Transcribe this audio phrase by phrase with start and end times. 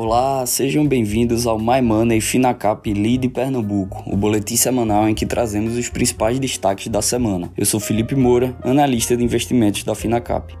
[0.00, 5.76] Olá, sejam bem-vindos ao My Money Finacap Lead Pernambuco, o boletim semanal em que trazemos
[5.76, 7.50] os principais destaques da semana.
[7.58, 10.56] Eu sou Felipe Moura, analista de investimentos da Finacap.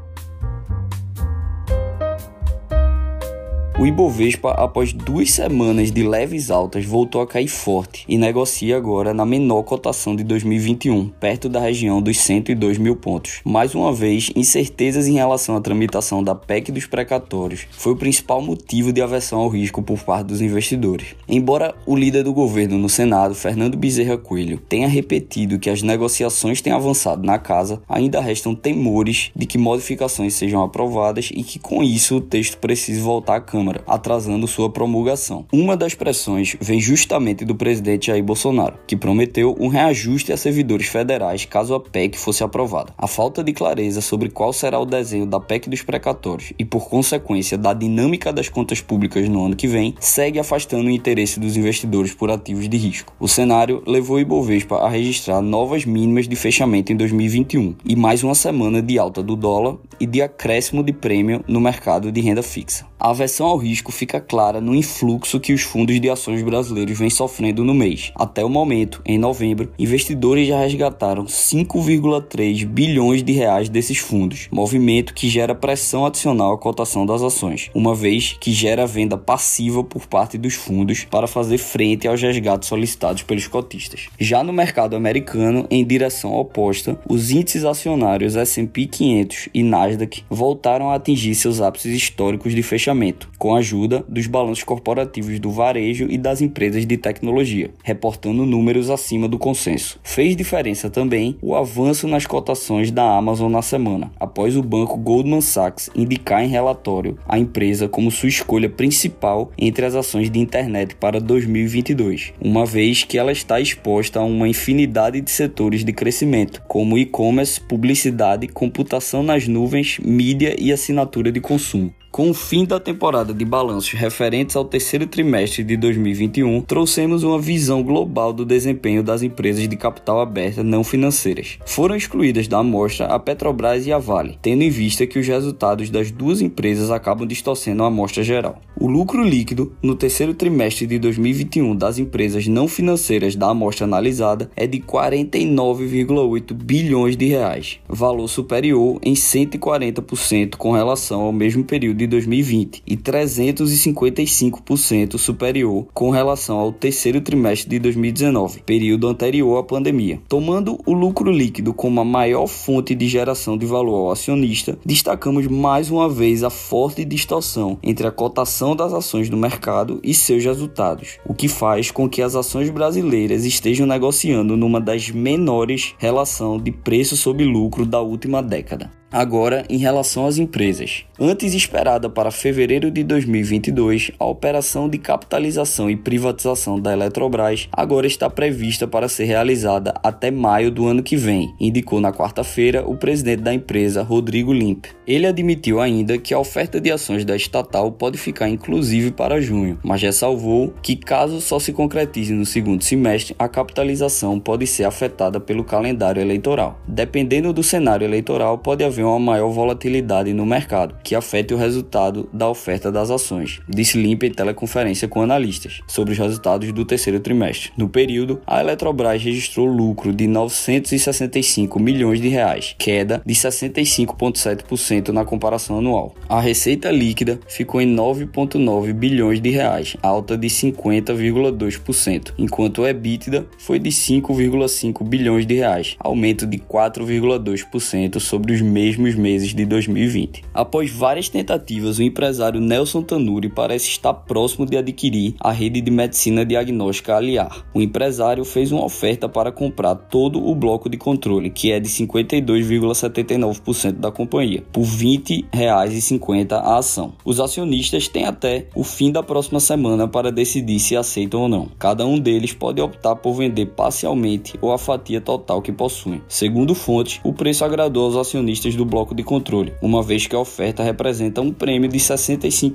[3.80, 9.14] O Ibovespa, após duas semanas de leves altas, voltou a cair forte e negocia agora
[9.14, 13.40] na menor cotação de 2021, perto da região dos 102 mil pontos.
[13.44, 18.42] Mais uma vez, incertezas em relação à tramitação da PEC dos precatórios foi o principal
[18.42, 21.14] motivo de aversão ao risco por parte dos investidores.
[21.28, 26.60] Embora o líder do governo no Senado, Fernando Bezerra Coelho, tenha repetido que as negociações
[26.60, 31.80] têm avançado na casa, ainda restam temores de que modificações sejam aprovadas e que com
[31.84, 35.44] isso o texto precise voltar à Câmara Câmara, atrasando sua promulgação.
[35.52, 40.86] Uma das pressões vem justamente do presidente Jair Bolsonaro, que prometeu um reajuste a servidores
[40.86, 42.94] federais caso a PEC fosse aprovada.
[42.96, 46.88] A falta de clareza sobre qual será o desenho da PEC dos precatórios e, por
[46.88, 51.56] consequência, da dinâmica das contas públicas no ano que vem, segue afastando o interesse dos
[51.56, 53.12] investidores por ativos de risco.
[53.20, 58.22] O cenário levou o Ibovespa a registrar novas mínimas de fechamento em 2021 e mais
[58.22, 62.42] uma semana de alta do dólar e de acréscimo de prêmio no mercado de renda
[62.42, 62.86] fixa.
[63.00, 67.10] A aversão ao risco fica clara no influxo que os fundos de ações brasileiros vêm
[67.10, 68.10] sofrendo no mês.
[68.14, 75.12] Até o momento, em novembro, investidores já resgataram 5,3 bilhões de reais desses fundos, movimento
[75.12, 80.06] que gera pressão adicional à cotação das ações, uma vez que gera venda passiva por
[80.06, 84.08] parte dos fundos para fazer frente aos resgates solicitados pelos cotistas.
[84.18, 90.90] Já no mercado americano, em direção oposta, os índices acionários S&P 500 e Nasdaq voltaram
[90.90, 95.50] a atingir seus ápices históricos de fechamento fechamento, com a ajuda dos balanços corporativos do
[95.50, 99.98] varejo e das empresas de tecnologia, reportando números acima do consenso.
[100.02, 105.40] Fez diferença também o avanço nas cotações da Amazon na semana, após o banco Goldman
[105.40, 110.94] Sachs indicar em relatório a empresa como sua escolha principal entre as ações de internet
[110.96, 116.62] para 2022, uma vez que ela está exposta a uma infinidade de setores de crescimento,
[116.68, 121.94] como e-commerce, publicidade, computação nas nuvens, mídia e assinatura de consumo.
[122.10, 127.38] Com o fim da temporada de balanços referentes ao terceiro trimestre de 2021, trouxemos uma
[127.38, 131.58] visão global do desempenho das empresas de capital aberta não financeiras.
[131.64, 135.88] Foram excluídas da amostra a Petrobras e a Vale, tendo em vista que os resultados
[135.88, 138.60] das duas empresas acabam distorcendo a amostra geral.
[138.76, 144.50] O lucro líquido no terceiro trimestre de 2021 das empresas não financeiras da amostra analisada
[144.56, 151.98] é de 49,8 bilhões de reais, valor superior em 140% com relação ao mesmo período
[151.98, 152.96] de 2020 e
[153.28, 160.20] 355% superior com relação ao terceiro trimestre de 2019, período anterior à pandemia.
[160.28, 165.46] Tomando o lucro líquido como a maior fonte de geração de valor ao acionista, destacamos
[165.46, 170.44] mais uma vez a forte distorção entre a cotação das ações no mercado e seus
[170.44, 176.58] resultados, o que faz com que as ações brasileiras estejam negociando numa das menores relação
[176.58, 178.90] de preço sobre lucro da última década.
[179.10, 181.04] Agora, em relação às empresas.
[181.18, 188.06] Antes esperada para fevereiro de 2022, a operação de capitalização e privatização da Eletrobras agora
[188.06, 192.96] está prevista para ser realizada até maio do ano que vem, indicou na quarta-feira o
[192.96, 194.86] presidente da empresa, Rodrigo Limp.
[195.06, 199.78] Ele admitiu ainda que a oferta de ações da estatal pode ficar inclusive para junho,
[199.82, 205.40] mas ressalvou que caso só se concretize no segundo semestre, a capitalização pode ser afetada
[205.40, 206.78] pelo calendário eleitoral.
[206.86, 212.28] Dependendo do cenário eleitoral, pode haver uma maior volatilidade no mercado, que afete o resultado
[212.32, 217.20] da oferta das ações, disse Limpa em teleconferência com analistas sobre os resultados do terceiro
[217.20, 217.70] trimestre.
[217.76, 225.24] No período, a Eletrobras registrou lucro de 965 milhões de reais, queda de 65,7% na
[225.24, 226.14] comparação anual.
[226.28, 233.46] A receita líquida ficou em 9,9 bilhões de reais, alta de 50,2%, enquanto o EBITDA
[233.58, 240.42] foi de 5,5 bilhões de reais, aumento de 4,2% sobre os mesmos meses de 2020.
[240.52, 245.90] Após várias tentativas, o empresário Nelson Tanuri parece estar próximo de adquirir a rede de
[245.90, 247.64] medicina diagnóstica Aliar.
[247.74, 251.88] O empresário fez uma oferta para comprar todo o bloco de controle, que é de
[251.88, 257.12] 52,79% da companhia, por R$ 20,50 a ação.
[257.24, 261.68] Os acionistas têm até o fim da próxima semana para decidir se aceitam ou não.
[261.78, 266.22] Cada um deles pode optar por vender parcialmente ou a fatia total que possuem.
[266.28, 270.40] Segundo fontes, o preço agradou aos acionistas do bloco de controle, uma vez que a
[270.40, 271.98] oferta representa um prêmio de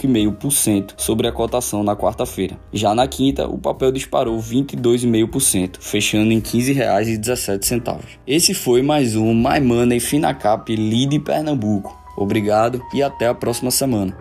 [0.07, 2.57] 65,5% sobre a cotação na quarta-feira.
[2.71, 7.99] Já na quinta, o papel disparou 22,5%, fechando em R$ 15,17.
[8.27, 12.01] Esse foi mais um My Money Finacap Lead Pernambuco.
[12.15, 14.15] Obrigado e até a próxima semana.